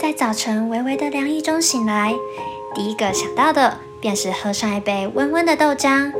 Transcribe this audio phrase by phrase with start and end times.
[0.00, 2.14] 在早晨微微的凉意中醒来，
[2.74, 6.12] 第一个想到的便是喝上一杯温温的豆浆，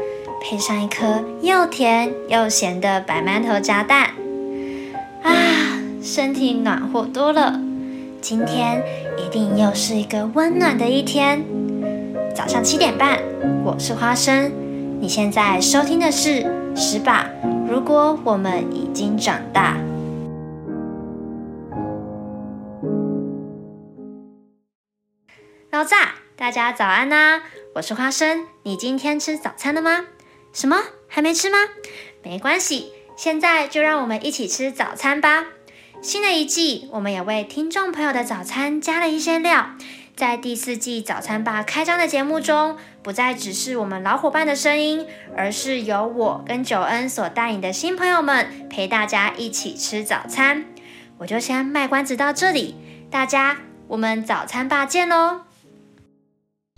[0.43, 4.11] 配上一颗又甜又咸的白馒头炸蛋，
[5.23, 5.33] 啊，
[6.03, 7.61] 身体暖和多了。
[8.21, 8.83] 今天
[9.17, 11.43] 一定又是一个温暖的一天。
[12.35, 13.19] 早上七点半，
[13.65, 14.53] 我是花生。
[15.01, 16.43] 你现在收听的是
[16.77, 17.27] 《十把
[17.67, 19.77] 如果我们已经长大》。
[25.81, 27.41] 爆炸，大家早安呐！
[27.75, 28.47] 我是花生。
[28.65, 30.05] 你今天吃早餐了吗？
[30.53, 30.77] 什么？
[31.09, 31.57] 还没吃吗？
[32.23, 35.47] 没关系，现在就让我们一起吃早餐吧。
[36.03, 39.71] 新的一季，我们也为听众朋友的早餐加了一些料。
[40.15, 50.67] 在第四季早餐吧开张的节目中，不再只是我们老伙伴的声音，而是由我跟九恩所带领的新朋友们陪大家一起吃早餐。
[51.17, 52.77] 我就先卖关子到这里，
[53.11, 53.57] 大家
[53.89, 55.41] 我们早餐吧见喽！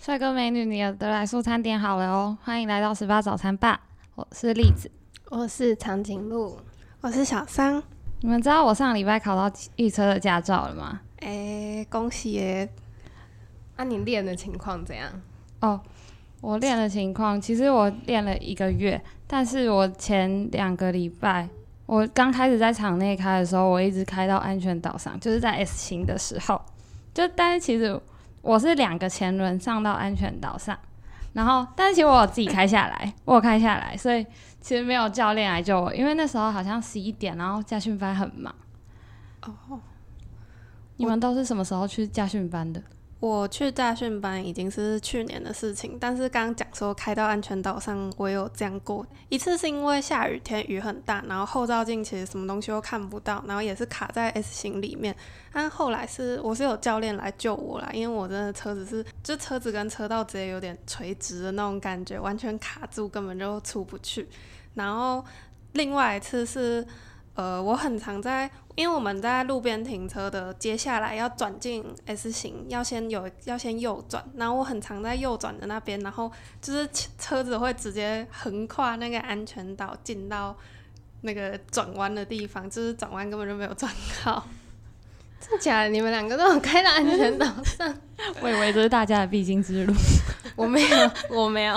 [0.05, 3.81] 帅哥美女，你的来速餐点好了哦，欢迎来到十八早餐吧。
[4.17, 4.91] 我是栗子，
[5.31, 6.59] 我是长颈鹿，
[7.01, 7.81] 我是小桑。
[8.19, 11.01] 你们知道我上礼拜考到汽车的驾照了吗？
[11.21, 12.69] 哎，恭喜耶！
[13.77, 15.09] 那你练的情况怎样？
[15.61, 15.81] 哦，
[16.41, 21.49] 我练的情况，其实我练了一个月，但是我前两个礼拜，
[21.87, 26.61] 我刚开始在场内开的时候，我一直开到安全岛上，就是在 S 型的时候，
[27.15, 28.01] 就但是其实
[28.43, 30.79] 我是两个前轮上到安全岛上，
[31.33, 34.27] 然后但是其实我有自己开下来， 我有开下来，所以。
[34.63, 38.55] 其实没有教练来救我，因为那时候好像十一点，然后驾训班很忙。
[39.45, 39.81] 哦，
[40.99, 42.81] 你们都是什么时候去驾训班的？
[43.23, 55.15] 我去驾训班已经是去年的事情，但是刚刚讲说开到安全岛上，我有这样过一次，是因为下雨天雨很大，然后后照镜其实什么东西都看不到，然后也是卡在 S 型里面。
[55.53, 64.29] 但后来是我是有教练来救我啦，因为我真的车子是就车子跟车道直接有点垂直的那种感觉，完全卡住，根本就出不去。
[64.75, 65.25] 然后
[65.75, 66.85] 另外一次是，
[67.35, 76.87] 呃，我很常在，因为我们在路边停车的，接下来要转进 S 型，要先有要先右转，然后我很常在右转的那边，然后就是
[77.19, 80.55] 车子会直接横跨那个安全岛进到
[81.23, 83.91] 那个转弯的地方，就是转弯根本就没有转
[84.23, 84.47] 好。
[85.41, 85.89] 真的假的？
[85.89, 87.97] 你们两个都有开到安全岛上？
[88.43, 89.95] 我以为这是大家的必经之路。
[90.55, 91.75] 我没有，我没有，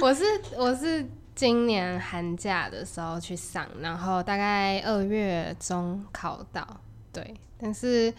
[0.00, 0.24] 我是
[0.56, 1.06] 我是。
[1.34, 6.64] 今年寒假的时候去上，然后大概二月中考到，
[7.12, 7.34] 对。
[7.58, 8.12] 但是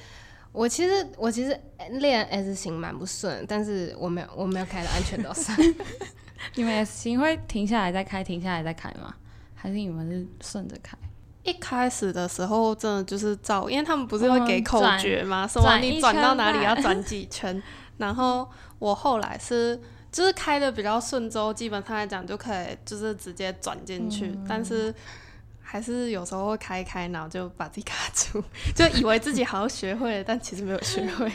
[0.52, 1.58] 我其实我其实
[1.92, 5.56] 练 S 型蛮不顺，但是我没有我没有开到安全岛上。
[6.56, 9.16] 你们 S 型会停下来再开，停下来再开吗？
[9.54, 10.98] 还是你们是顺着开？
[11.44, 15.48] 一开始的时候真的就是照，因为他们不是会给口诀吗？
[15.48, 17.64] 说你转到哪里要转几圈。
[17.98, 19.80] 然后我后来是。
[20.16, 24.34] 就是开的比较顺之后，基本上来讲就可以，就是直接转进去。
[24.48, 24.96] 但是
[25.62, 28.42] 还是有时候会开开，然后就把自己卡住，
[28.74, 31.30] 就以为自己好像学会了，但其实没有学会。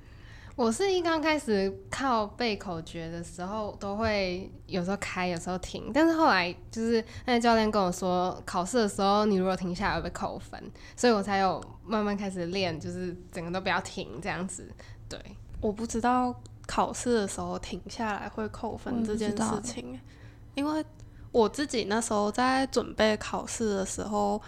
[0.56, 5.90] 我是一刚开始靠背口诀的时候，都会有时候开，有时候停。
[5.94, 10.62] 但是后来就是那个教练跟我说，考试的时候你如果停下来会被扣分，
[10.94, 14.70] 所以我才有慢慢开始练，就是整个都不要停这样子。
[15.08, 15.18] 对，
[15.62, 16.38] 我不知道。
[16.68, 19.98] 考试的时候停下来会扣分这件事情，
[20.54, 20.84] 因为
[21.32, 24.40] 我自己那时候在准备考试的时候，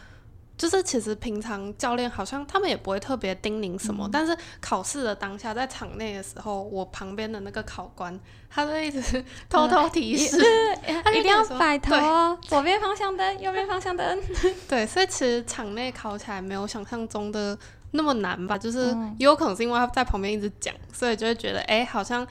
[0.60, 10.36] 就是其实平常教练好像他们也不会特别叮咛什么，但是考试的当下在场内的时候，我旁边的那个考官他就一直 偷偷提示，
[11.02, 14.22] 他一定要摆头，左边方向灯，右边方向灯。
[14.68, 17.58] 对，所以其实场内考起来没有想象中的。
[17.92, 18.56] 那么难吧？
[18.56, 18.86] 就是
[19.18, 22.24] 也有可能是因为他在旁边一直讲，所以就会觉得，哎，好像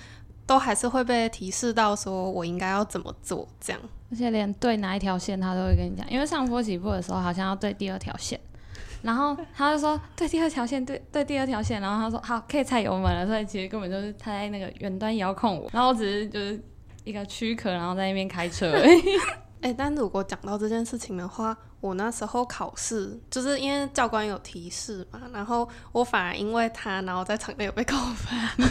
[0.46, 3.82] 都还是会被提示到，说我应该要怎么做这样。
[4.12, 8.40] 而且连对哪一条线他都会跟你讲，因为上坡起步的时候好像要对第二条线，
[9.02, 16.62] 然后他就说对第二条线，对对第二条线，然后他说好可以踩油门了，所以其实根本就是他在那个远端遥控我，然后我只是就是
[17.04, 18.74] 一个躯壳，然后在那边开车。
[19.62, 21.58] 哎，但如果讲到这件事情的话。
[21.82, 28.38] 我那时候考试，就是因为教官有提示嘛，然后我反而因为他，然后在场内有被扣分，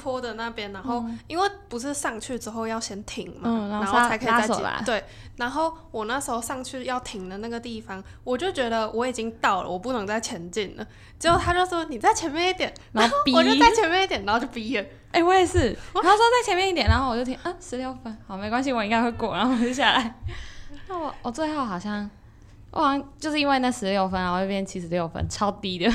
[0.00, 4.56] 坡的那边，然后因为不是上去之后要先停嘛，然后才可以再进。
[4.86, 5.04] 对，
[5.36, 10.86] 然后我那时候上去要停的那个地方，我就觉得我已经到了，我不能再前进了。
[11.18, 14.84] 结果他就说你在前面一点， 然后 我就在前面一点，然后就逼了。
[15.12, 20.14] 哎，我也是，他说在前面一点，然后我就停，啊，十六分，好，没关系，我应该会过，然后我就下来。
[20.88, 22.08] 那我我最后好像，
[22.70, 25.92] 我好像就是因为那十六分，然后就变七十六分，超低的。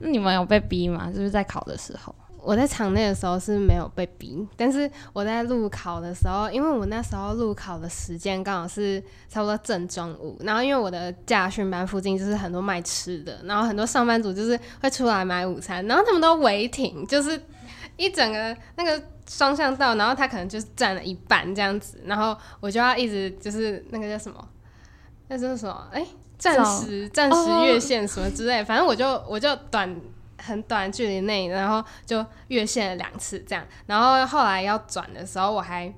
[0.00, 1.10] 那你们有被逼吗？
[1.10, 2.14] 就是在考的时候？
[2.44, 17.40] 我在场内的时候是没有被逼，但是我在路考的时候，因为我那时候路考的时间刚好是差不多正中午，然后因为我的驾训班附近就是很多卖吃的，然后很多上班族就是会出来买午餐，然后他们都违停，就是
[17.96, 24.48] 一整个那个双向道，然后他可能就是占了一半这样子，然后我就要一直就是那个叫什么，
[25.28, 25.88] 那是什么？
[25.90, 26.06] 哎，
[26.36, 29.98] 暂时暂时越线什么之类，反正我就我就短。
[30.44, 35.92] 很短距离内，然后就越线了两次这样，然后后来要转的时候，我还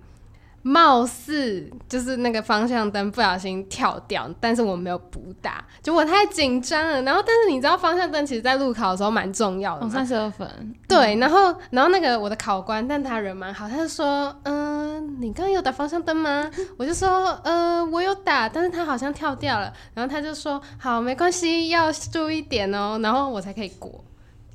[0.62, 7.00] 貌似就是那个方向灯不小心跳掉，但是我没有补打，就我太紧张了。
[7.02, 10.75] 然后，但是你知道方向灯其实在路考的时候蛮重要的，三十二分。
[10.88, 16.50] 对，然后然后那个我的考官，但他人蛮好，他就说，嗯，你刚刚有打方向灯吗？
[16.76, 19.72] 我就说，呃，我有打，但是他好像跳掉了。
[19.94, 24.04] 然后他就说，好，没关系，要注意点哦，然后我才可以过。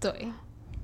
[0.01, 0.29] 对，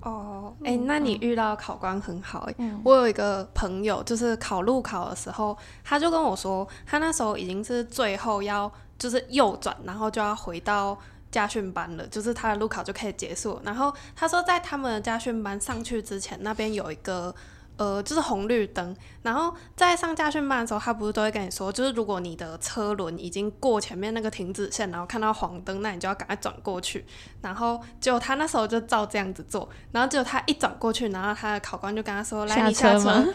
[0.01, 2.55] 哦，哎，那你遇到考官很好哎。
[2.83, 10.97] 我有一个朋友，就是考路考的时候，他就跟我说，他那时候已经是最后要就是右转，然后就要回到
[11.31, 13.59] 家训班了，就是他的路考就可以结束。
[13.63, 17.35] 然后他说，在他们的家训班上去之前，那边有一个。
[17.77, 27.05] 呃，就是红绿灯，然后在上驾训班的时候，他不是都会跟你说，就是如果你的车轮已经过前面那个停止线，然后看到黄灯，那你就要赶快转过去。
[27.41, 33.31] 然后结果他那时候就照这样子做，然后结果他一转过去，然后他的考官就跟他说：“来，你下车。”然后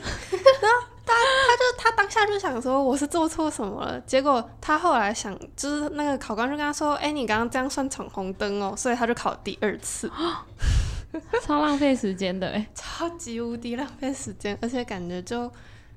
[1.05, 10.11] 他他就他当下就想说我是做错什么了，结果他后来想，就是那个考官就跟他说：“哎，你刚刚这样算闯红灯哦。”所以他就考第二次。
[11.45, 15.49] 超浪费时间的哎，超级无敌浪费时间，而且感觉就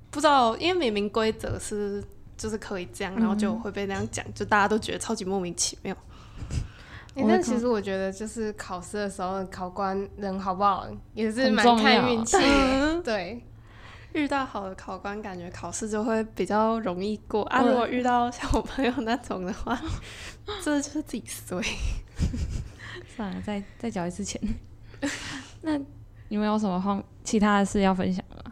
[0.10, 2.04] 不知道，因为明明规则是
[2.38, 5.96] 就是可以这样，然后就会被那样讲，就大家都觉得超级莫名其妙。
[7.18, 12.38] 但其实我觉得，就是考试的时候，考官人好不好也是蛮看运气。
[13.06, 13.42] 对，
[14.12, 17.62] 遇到好的考官，感觉考试就会比较容易过啊。
[17.62, 19.82] 如果遇到像我朋友那种的话，
[20.62, 21.64] 这就是自己衰。
[23.16, 24.42] 算了，再再缴一次钱。
[25.66, 25.80] 那
[26.30, 28.52] 你们有什么方其他的事要分享吗？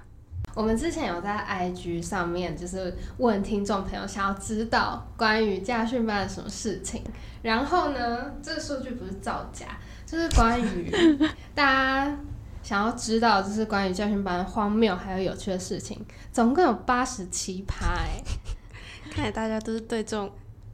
[0.56, 7.04] 我们之前有在 IG 上面，就是问听众朋友想要知道关于驾训班的什么事情。
[7.42, 9.65] 然后呢，这个数据不是造假，
[10.06, 10.92] 就是关于
[11.56, 11.65] 大
[12.06, 12.18] 家
[12.62, 16.00] 想要知道，就是关于驾训班荒谬还有有趣的事情，
[16.31, 17.86] 总共有八十七趴。
[17.95, 18.21] 哎，
[19.12, 20.31] 看来大家都是对这种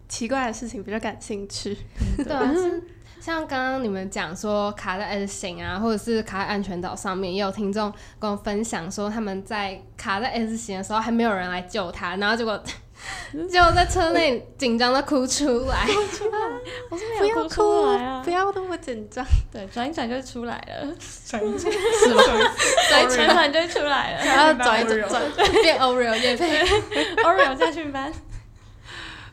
[0.10, 1.78] 奇怪的事情比较感兴趣。
[2.18, 2.54] 对啊。
[3.20, 12.62] 像刚刚你们讲说卡在 S 型啊，或者是卡在安全岛上面，也有听众跟我分享说他们在卡在 S 型的时候还没有人来救他，然后结果
[13.50, 15.86] 结果在车内紧张的哭出来。
[16.90, 18.22] 我是没有哭出来啊！
[18.24, 19.26] 不要那么紧张。
[19.52, 20.96] 对，转一转就出来了。
[21.26, 22.24] 转一转是吗？
[22.90, 24.26] 转一转就出来了。
[24.26, 26.64] 然后转一转转变 Oreo 叶配
[27.24, 28.12] Oreo 家训班。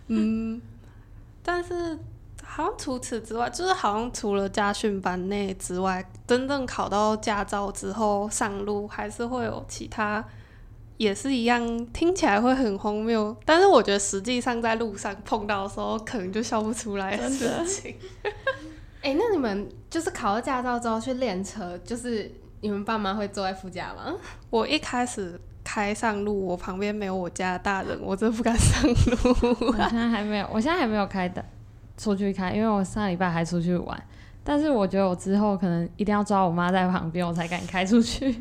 [0.08, 0.60] 嗯，
[1.42, 1.98] 但是。
[2.56, 10.24] 好像除此之外，就是好像除了家训班内之外，真正考到驾照之后上路，还是会有其他，
[10.96, 13.36] 也是一样，听起来会很荒谬。
[13.44, 17.94] 但是我觉得实际上在路上碰到的时候，可能就笑不出来 的事情。
[19.02, 24.16] 哎，那你们就是考了驾照之后去练车，就是你们爸妈会坐在副驾吗？
[24.48, 28.96] 我一开始开上路，我旁边没有我家的大人，我真不敢上路。
[29.68, 31.44] 我现在还没有，我现在还没有开的。
[31.96, 34.00] 出去开，因为我上礼拜还出去玩，
[34.44, 38.40] 但是我觉得我之后可能一定要抓我妈在旁边，我才敢开出去。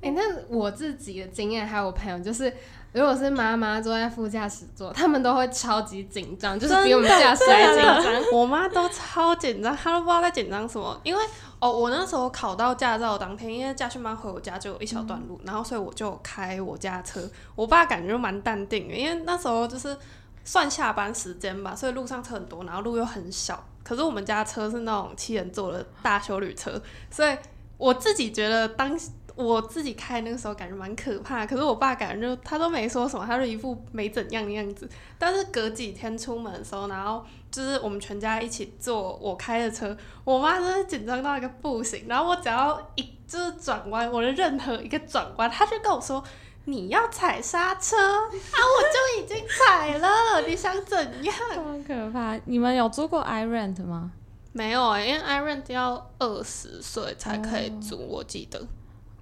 [0.00, 2.52] 哎，那我自己的经验还有我朋友，就是
[2.92, 8.22] 如果是妈妈坐在副驾驶座，他们都会超级紧张，就是比我们驾驶还紧张。
[8.32, 11.00] 我妈都超紧张，她都不知道在紧张什么。
[11.04, 11.22] 因为
[11.60, 17.20] 哦，我那时候考到驾照当天，因为驾训班回我家就有一小段路，然后所以我就开我家车。
[17.54, 19.96] 我爸感觉蛮淡定的，因为那时候就是。
[20.44, 23.64] 算下班时间吧，所以路上车很多，然后路又很小。
[23.84, 26.80] 可是我们家车是那种七人座的大修旅车，
[27.10, 27.36] 所以
[27.78, 28.96] 我自己觉得当
[29.34, 31.44] 我自己开那个时候感觉蛮可怕。
[31.44, 34.88] 可是我爸感觉就他都没说什么，他就一副没怎样的样子。
[35.18, 42.04] 但是隔几天出门的时候，然后就是我们全家一起坐我开的车，我妈真的紧张到一个不行。
[42.08, 46.22] 然后我只要一就是转弯，我的任何一个转弯，他就跟我说。
[46.64, 48.28] 你要踩刹车 啊！
[48.30, 51.34] 我就已经踩了， 你想怎样？
[51.56, 52.38] 好可怕！
[52.44, 54.12] 你们有租过 i rent 吗？
[54.52, 58.60] 没有啊，因为 i rent 要二十岁才可以租，我记得。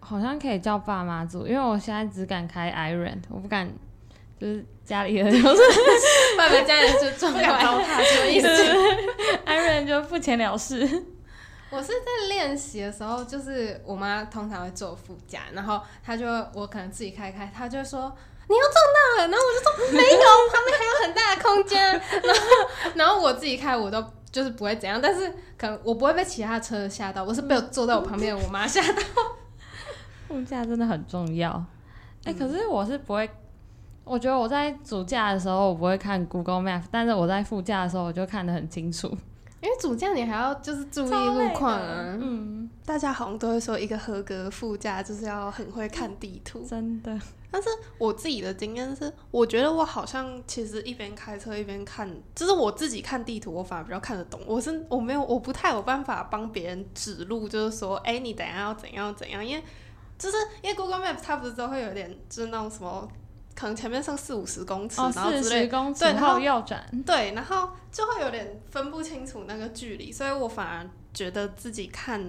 [0.01, 3.71] 好像可以叫爸妈租，因为我现在只敢开 i rent，我不敢，
[4.39, 5.63] 就是家里人 就是
[6.37, 8.49] 爸爸家人就不敢糟蹋，什么意思
[9.45, 10.87] ？i rent 就付钱了事。
[11.71, 18.13] 我是在练习的时候，就是我妈通常会坐副驾，然后她就我可能自己开开，她就说
[18.49, 20.21] 你又撞到了，然后我就说没有，
[20.53, 22.41] 旁边还有很大的空间，然后
[22.97, 29.03] 然后我自己开我都就是不会怎样，但是可能我不会被其他车吓到，我是被我坐在我旁边的我妈吓到。
[30.27, 31.65] 副驾真的很重要。
[32.25, 33.31] 哎、可是我是不会，
[34.05, 39.17] 我觉得我在主驾的时候我不会看 Google Map，但是我在副驾的时候我就看得很清楚。
[39.61, 46.65] 因为主驾你还要就是注意路况啊，嗯，大家好像都会说，一个合格副驾就是要很会看地图。
[46.69, 47.19] 真的。
[47.53, 54.41] 但是我自己的经验是，我觉得我好像其实一边开车一边看，就是我自己看地图，我反而比较看得懂。
[54.47, 59.63] 我是我没有，我不太有办法帮别人指路，就是说，哎、你等一下要怎样怎样，因为
[60.17, 63.07] 就是因为 Google Map 它不是都会有点就是那种什么，
[63.55, 67.03] 可能前面剩四五十公尺，哦，然后之类公尺对然后后右转。
[67.05, 72.25] 对，然后就会有点分不清楚那个距离，所以我反而觉得自己看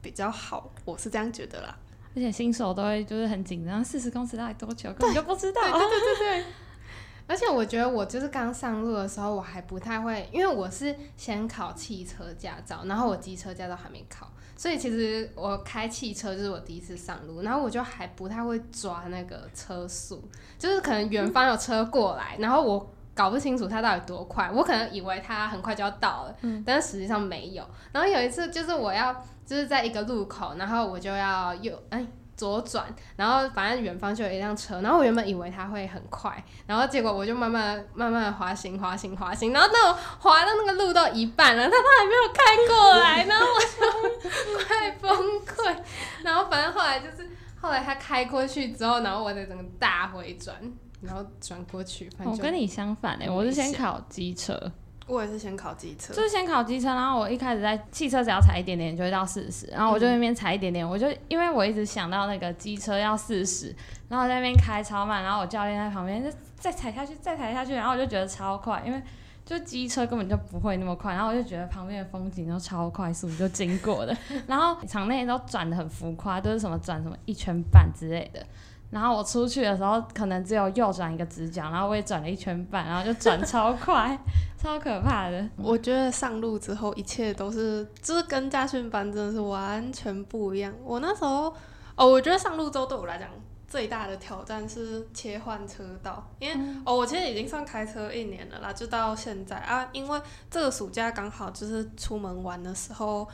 [0.00, 1.76] 比较好，我是这样觉得啦。
[2.16, 5.62] 而且新手都会就是很紧张，四十公尺到底多久，根本就不知道。
[5.62, 6.44] 对对对对
[7.28, 20.22] 而且我觉得我就是刚上路的时候，我还不太会，因为我是先考汽车驾照，然后我机车驾照还没考，所以其实我开汽车就是我第一次上路，然后我就还不太会抓那个车速，
[20.58, 22.90] 就是可能远方有车过来，然后我。
[23.18, 27.66] 搞不清楚它到底多快，我可能以为它很快就要到了，但是实际上没有。
[27.90, 29.12] 然后有一次就是我要
[29.44, 32.06] 就是在一个路口，然后我就要右哎
[32.38, 45.76] 左转，然后反正远方就有一辆车，然后我原本以为它会很快，然后结果我就慢慢慢慢滑行滑行滑行，然后那我滑到那个路到一半了，它它还没有开过来，然后我就 快崩溃，
[46.22, 47.28] 然后反正后来就是
[47.60, 50.54] 后来它开过去之后，然后我再整个大回转，
[51.02, 54.70] 然后转过去，反正我跟你相反哎、很我是先考机车，
[55.08, 63.74] 我也是先考机车，就是先考机车，然后我一开始在汽车只要踩一点点就会到四十，然后我就那边踩一点点，我就因为我一直想到那个机车要四十，
[64.08, 69.02] 然后我在那边开超慢，然后我教练在旁边就再踩下去，再踩下去，然后我就觉得超快，因为
[69.46, 74.14] 就机车根本就不会那么快，然后我就觉得旁边的风景都超快速就经过的，
[74.46, 78.44] 然后场内都转的很浮夸，都是什么转什么一圈半之类的。
[78.90, 84.18] 然后我出去的时候，可能只有右转一个直角，然后我也转了一圈半，然后就转超快，
[84.56, 85.46] 超可怕的。
[85.56, 90.72] 我觉得上路之后一切都是，就是跟家训班真的是完全不一样。
[90.82, 91.54] 我那时候，
[91.96, 93.28] 哦，我觉得上路之后对我来讲
[93.66, 100.18] 最大的挑战是切换车道，因为、哦，我其实已经算开车一年了啦，就到现在啊，因为
[100.50, 103.28] 这个暑假刚好就是出门玩的时候，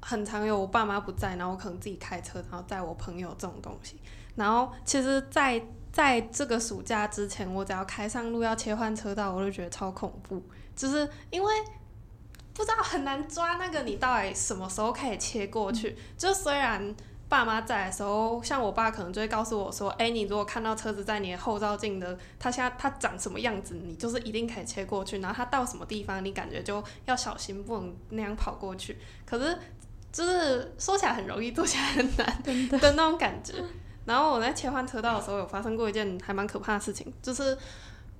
[0.00, 3.98] 很常有我爸妈不在，然后我可能自己开车，然后载我朋友这种东西。
[4.36, 5.62] 然后其实在，
[5.92, 10.42] 在这个暑假之前，我只要开上路要切换车道，我就觉得超恐怖，
[10.74, 11.54] 就是因为
[12.52, 15.96] 不知道很难抓那个你到底什么时候可以切过去。
[16.16, 16.94] 就虽然
[17.28, 25.18] 爸妈在的时候，像我爸可能就会告诉我说：“哎，你如果看到车子在你的后照镜的，它现在它长什么样子，你就是一定可以切过去。
[25.18, 28.98] 然后它到什么地方，你感觉就要小心，不能那样跑过去。
[29.26, 29.58] 可是
[30.12, 32.42] 就是说起来很容易，做起来很难
[32.80, 33.54] 的那种感觉。
[34.06, 37.56] 然后我在切换车道的时候，有发生过一件还蛮可怕的事情，就是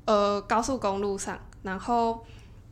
[0.06, 2.24] 呃高速公路上，然后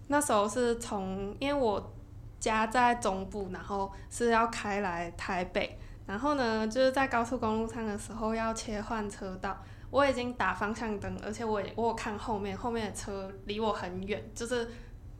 [0.08, 1.92] 那时候是从因为我
[2.40, 14.66] 家在中部，然后是要开来台北，然后呢就是在高速公路上的时候要切换车道，我已经打方向灯，而且我也我有看后面，后面的车离我很远，就是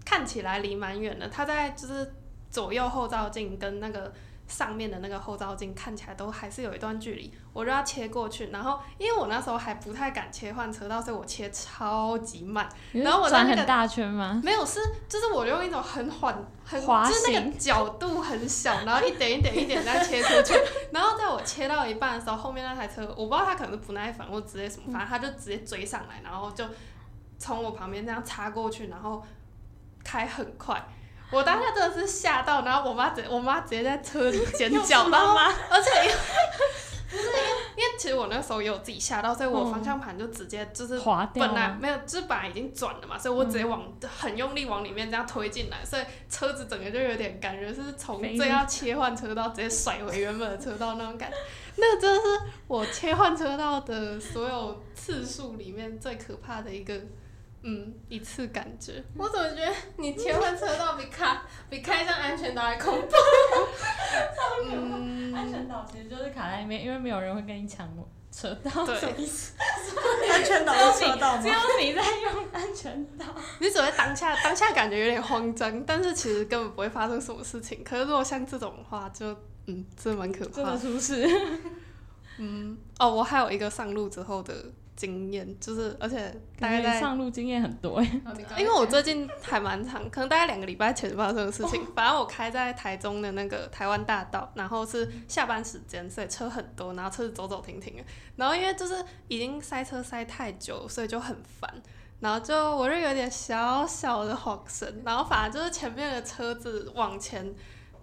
[0.05, 2.15] 看起来离蛮远的，它在就是
[2.51, 4.11] 左右后照镜跟那个。
[4.53, 8.51] 上面的那个后照镜看起来都还是有一段距离，我就要切过去。
[8.51, 12.69] 然后因为我那时候还不太敢切换车道，所以我切超级慢。
[12.93, 14.43] 然后我转很大圈吗？
[14.45, 14.79] 没有，是
[15.09, 20.55] 就是我用一种很缓、很滑就是那个角度很小，然后一点一点一点再切出去。
[20.93, 26.63] 然后在我切到一半的时候，后面那台车我不知道他可能是不耐烦或直接什么，反正他就直接追上来，然后就
[27.39, 29.25] 从我旁边这样插过去，然后
[30.05, 30.87] 开很快。
[31.33, 35.35] 我当下真的是吓到，然后我妈直我妈直接在车里尖 叫，然后
[35.71, 36.17] 而且因为
[37.11, 37.39] 不是因为
[37.77, 41.69] 因为其实我那时候也有自己吓到，所以我方向盘就直接就是滑掉本来？
[41.81, 43.83] 没有，就是本来已经转了嘛，所以我直接往、
[44.19, 51.37] 很用力往里面这样推进来，所以车子整个就有点感觉是从飞这要切换车道，直接甩回原本的车道那种感觉。
[51.77, 56.95] 那个真的是我切换车道的所有次数里面最可怕的一个，
[57.65, 59.03] 嗯，一次感觉。
[59.17, 61.37] 我怎么觉得你切换车道比开
[61.71, 63.15] 比开上安全岛还恐怖？
[64.69, 67.89] 嗯，安全岛其实就是卡在那边，因为没有人会跟你抢
[68.33, 68.85] 车道。
[68.85, 68.97] 对，
[70.29, 71.43] 安全岛的车道吗？
[71.43, 73.27] 只有你在用安全岛。
[73.61, 77.85] 你只会当下当下感觉有点慌张，但是其实根本不会发生什么事情。
[77.85, 79.27] 可是如果像这种的话，就
[79.67, 80.53] 嗯，真的蛮可怕。
[80.57, 81.29] 真的出事。
[82.39, 84.53] 嗯，哦，我还有一个上路之后的。
[84.95, 88.21] 经验就是，而且大概在上路经验很多哎，
[88.59, 91.85] 因为我最近还蛮长，可能大概两个礼拜前发生的事情。
[91.97, 98.05] 反正我开在台中的那个台湾大道，然后是下班时间，所以车很多，然后车子走走停停的。
[98.37, 101.73] 然后因为就是已经塞车塞太久，所以就很烦。
[102.21, 107.55] 然后就我就有点小小的晃神，然后反而就是前面的车子往前，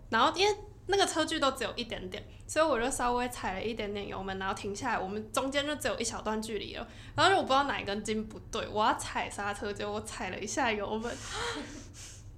[0.10, 0.58] 然后因为。
[0.92, 5.00] 那个车距都只有一点点，所以我就稍微踩了一点点油门，然后停下来。
[5.00, 6.88] 我们中间就只有一小段距离了。
[7.16, 11.04] 然后我不知道哪一根筋不对，我要踩刹车，结果我踩了一下油门，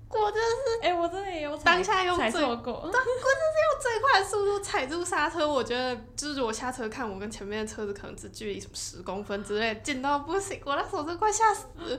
[0.09, 0.49] 我真的
[0.81, 5.47] 是，哎，我真的也有当下用最，我真的是用最快的速度踩住刹车。
[5.47, 11.97] 我觉得就是我下车看，我跟前面的车子可能只距离什么十公分之类，近到不行，我那时候真快吓死了。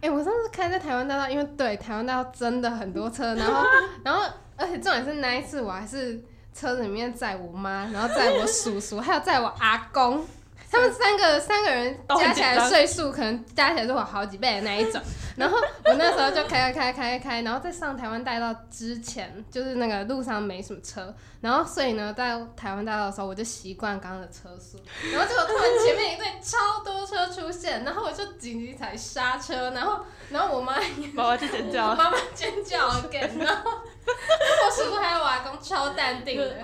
[0.00, 3.62] 哎，我上次开在台湾大道，因为对台湾大道真的很多车，然后
[4.02, 4.26] 然后。
[4.58, 6.20] 而且重点是那一次，我还是
[6.52, 10.26] 车子里面载我妈，然后载我叔叔，还有载我阿公，
[10.70, 15.00] 他们三个三个人加起来岁数可能加起来是我好几倍的那一种。
[15.38, 24.78] 然后我那时候就开开开开开，然后在上台湾大道之前，就是那个路上没什么车，然后所以呢，在台湾大道的时候，我就习惯刚刚的车速，
[25.12, 30.76] 然后结果突然前面一对超多车出现，然后我就紧急踩刹车，然后然后我妈
[31.14, 36.56] 妈妈就尖叫，妈妈尖叫，again，然后我叔叔还有我阿公超淡定的。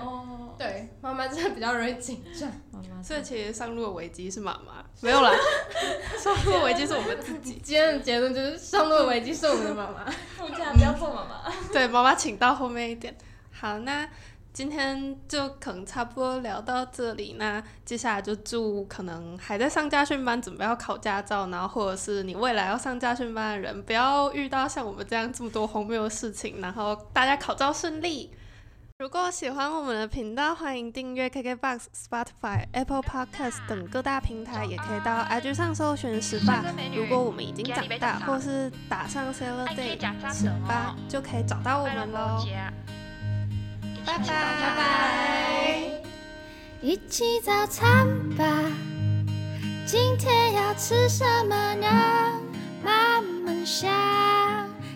[0.65, 2.51] 对，妈妈真的比较容易紧张。
[3.03, 5.31] 所以其实上路的危机是妈妈， 没有啦。
[6.17, 7.61] 上路的危机是我们自己。
[7.63, 10.09] 今天的结论就是上路的危机是我们的妈妈。
[10.37, 11.53] 副驾不要坐妈妈。
[11.71, 13.15] 对，妈妈请到后面一点。
[13.51, 14.09] 好，那
[14.51, 17.35] 今天就可能差不多聊到这里。
[17.37, 28.31] 那接下来就祝可能还在上家训班，准备要考驾照，然后或者是你未来要上家训班的人，不要遇到像我们这样这么多荒谬的事情，然后大家考照顺利。
[28.97, 36.63] 如果喜欢我们的频道，欢迎订阅 KKBOX、Spotify、Apple Podcast 等各大平台，也可以到 IG 上搜寻十八。
[36.95, 39.99] 如果我们已经长大，或是打上 Seven Day
[40.33, 42.41] 十八，就可以找到我们喽。
[44.05, 45.81] 拜拜拜拜。
[46.81, 48.45] 一起早餐吧，
[49.85, 51.85] 今天要吃什么呢？
[52.81, 53.91] 慢慢想，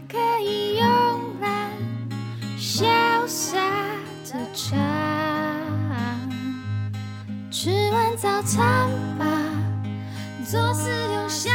[0.07, 1.71] 可以用来
[3.29, 3.59] 下
[4.25, 4.75] 着茶，
[7.51, 8.89] 吃完早餐
[9.19, 9.25] 吧，
[10.43, 11.53] 左思右想